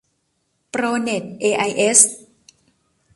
[0.69, 1.99] โปรเน็ตเอไอเอส